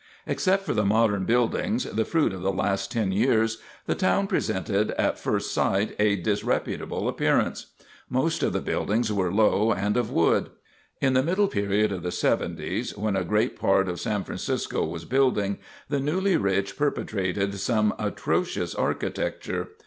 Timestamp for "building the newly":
15.05-16.35